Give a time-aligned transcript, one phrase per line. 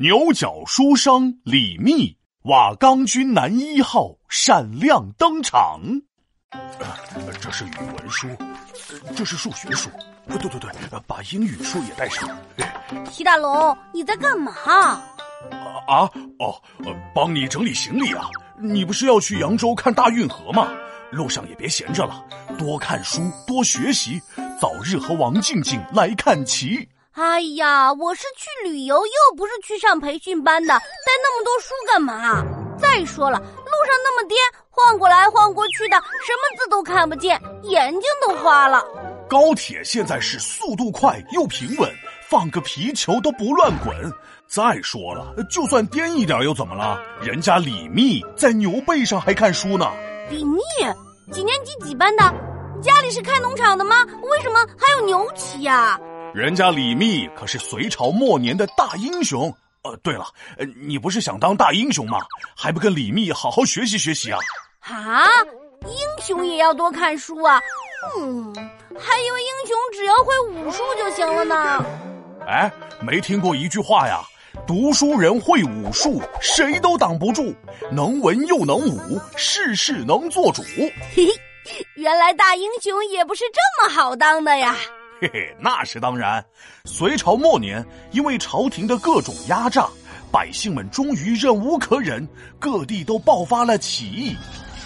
[0.00, 5.80] 牛角书生李密，瓦岗军男一号闪亮登场。
[7.40, 8.28] 这是语文书，
[9.16, 9.90] 这是数学书，
[10.28, 10.70] 对对对，
[11.04, 12.28] 把英语书也带上。
[13.10, 14.52] 齐大龙，你在干嘛？
[15.88, 16.08] 啊
[16.38, 16.62] 哦，
[17.12, 18.30] 帮你整理行李啊！
[18.56, 20.68] 你不是要去扬州看大运河吗？
[21.10, 22.24] 路上也别闲着了，
[22.56, 24.22] 多看书，多学习，
[24.60, 26.88] 早日和王静静来看齐。
[27.20, 32.44] 哎呀，我是去旅游，又不是去上培训班的，带那么多书干嘛？
[32.78, 34.38] 再说了，路上那么颠，
[34.70, 38.84] 晃过来晃过去的，什么字都看不见，眼睛都花了。
[39.28, 41.92] 高铁现在是速度快又平稳，
[42.28, 43.92] 放个皮球都不乱滚。
[44.46, 47.02] 再说了，就算颠一点又怎么了？
[47.20, 49.92] 人家李密在牛背上还看书呢。
[50.30, 50.60] 李密
[51.32, 52.22] 几年级几班的？
[52.80, 54.06] 家里是开农场的吗？
[54.22, 55.98] 为什么还有牛骑呀？
[56.38, 59.52] 人家李密可是隋朝末年的大英雄。
[59.82, 60.24] 呃，对了，
[60.56, 62.18] 呃，你不是想当大英雄吗？
[62.56, 64.38] 还不跟李密好好学习学习啊？
[64.82, 65.26] 啊，
[65.82, 67.60] 英雄也要多看书啊。
[68.16, 68.54] 嗯，
[68.96, 71.84] 还以为英雄只要会武术就行了呢。
[72.46, 74.20] 哎，没听过一句话呀？
[74.64, 77.52] 读书人会武术，谁都挡不住。
[77.90, 80.62] 能文又能武，事事能做主。
[81.16, 81.26] 嘿
[81.64, 84.76] 嘿，原来大英雄也不是这么好当的呀。
[85.20, 86.44] 嘿嘿，那是当然。
[86.84, 89.88] 隋朝末年，因为朝廷的各种压榨，
[90.30, 92.26] 百姓们终于忍无可忍，
[92.58, 94.36] 各地都爆发了起义。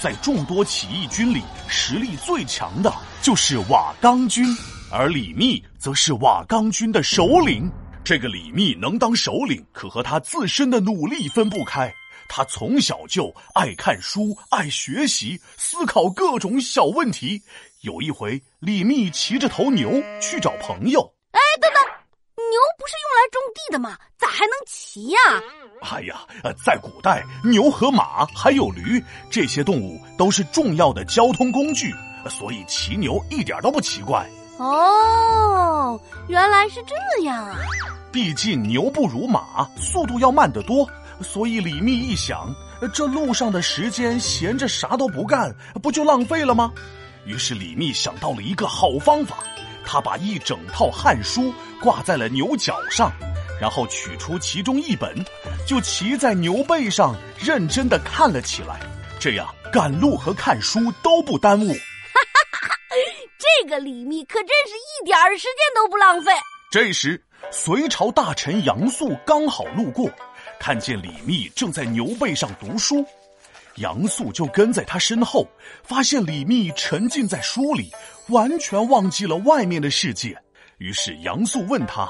[0.00, 4.44] 在众多起义军里，实力最强的就是瓦岗军，
[4.92, 7.70] 而李密则是瓦岗军的首领。
[8.04, 11.92] 这个李密能当首领，可和他自身的努力分不开。
[12.28, 17.42] 他从小就爱看书、爱学习，思考各种小问题。
[17.80, 21.00] 有一回，李密骑着头牛去找朋友。
[21.32, 21.82] 哎，等等，
[22.36, 23.96] 牛不是用来种地的吗？
[24.18, 25.18] 咋还能骑呀？
[25.82, 26.26] 哎呀，
[26.64, 31.94] 在古代，牛和马还有驴这些动物都是重要的交通工具，
[32.28, 34.28] 所以骑牛一点都不奇怪。
[34.58, 37.56] 哦，原来是这样啊！
[38.10, 40.84] 毕竟牛不如马，速度要慢得多，
[41.20, 42.54] 所以李密一想，
[42.92, 46.72] 这路上的时间闲着啥都不干，不就浪费了吗？
[47.24, 49.38] 于是李密想到了一个好方法，
[49.84, 51.42] 他把一整套《汉书》
[51.82, 53.12] 挂在了牛角上，
[53.60, 55.14] 然后取出其中一本，
[55.66, 58.80] 就骑在牛背上认真的看了起来。
[59.20, 61.72] 这样赶路和看书都不耽误。
[61.72, 62.20] 哈
[62.52, 62.76] 哈哈！
[63.38, 66.32] 这个李密可真是一点儿时间都不浪费。
[66.70, 70.08] 这时，隋朝大臣杨素刚好路过，
[70.58, 73.04] 看见李密正在牛背上读书。
[73.76, 75.46] 杨素就跟在他身后，
[75.84, 77.92] 发现李密沉浸在书里，
[78.28, 80.36] 完全忘记了外面的世界。
[80.78, 82.08] 于是杨素问他：“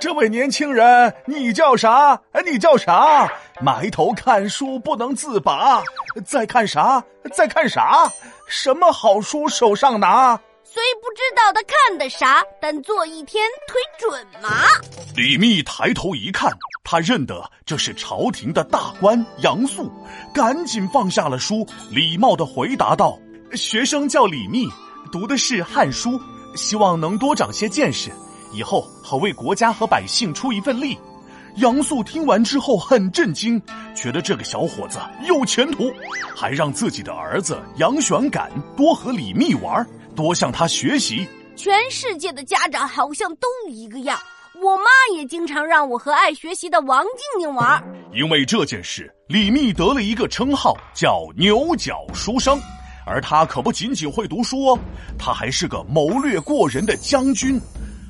[0.00, 2.18] 这位年轻人，你叫啥？
[2.46, 3.30] 你叫啥？
[3.60, 5.82] 埋头看书不能自拔，
[6.24, 7.04] 在看啥？
[7.34, 8.10] 在看啥？
[8.48, 10.40] 什么好书手上拿？”
[10.74, 14.64] 虽不知道他看的啥，但做一天腿准麻。
[15.14, 16.50] 李密抬头一看，
[16.82, 19.92] 他认得这是朝廷的大官杨素，
[20.32, 23.18] 赶紧放下了书，礼貌的回答道
[23.52, 24.66] ：“学生叫李密，
[25.12, 26.12] 读的是《汉书》，
[26.56, 28.10] 希望能多长些见识，
[28.50, 30.96] 以后好为国家和百姓出一份力。”
[31.56, 33.60] 杨素听完之后很震惊，
[33.94, 35.92] 觉得这个小伙子有前途，
[36.34, 39.86] 还让自己的儿子杨玄感多和李密玩。
[40.14, 41.26] 多向他学习。
[41.54, 44.18] 全世界的家长好像都一个样，
[44.62, 44.84] 我妈
[45.14, 47.82] 也经常让我和爱学习的王静静玩。
[48.14, 52.60] 因为这件事，李密得了一个称号，叫牛角书生。
[53.04, 54.78] 而他可不仅仅会读书哦，
[55.18, 57.60] 他还是个谋略过人的将军。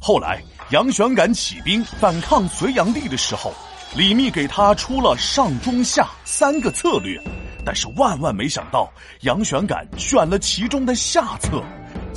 [0.00, 0.40] 后来
[0.70, 3.52] 杨玄感起兵反抗隋炀帝的时候，
[3.96, 7.20] 李密给他出了上中下三个策略，
[7.64, 8.88] 但是万万没想到，
[9.22, 11.60] 杨玄感选了其中的下策。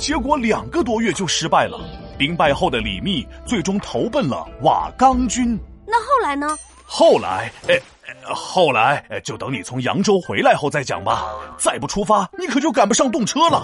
[0.00, 1.78] 结果两个多月就失败了，
[2.16, 5.58] 兵败后的李密最终投奔了瓦岗军。
[5.86, 6.56] 那后来呢？
[6.86, 7.78] 后来，哎，
[8.24, 11.26] 后来就等你从扬州回来后再讲吧。
[11.58, 13.62] 再不出发，你可就赶不上动车了。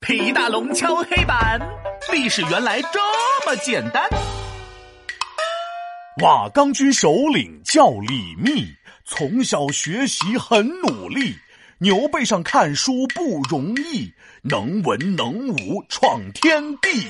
[0.00, 1.60] 皮大龙敲黑板，
[2.12, 2.98] 历史原来这
[3.46, 4.10] 么简单。
[6.20, 8.66] 瓦岗军首领叫李密，
[9.04, 11.32] 从小学习很努力。
[11.80, 17.06] 牛背上看书不容易，能文能武闯天地。